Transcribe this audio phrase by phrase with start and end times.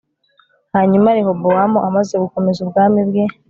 [0.75, 3.23] hanyuma rehobowamu amaze gukomeza ubwami bwe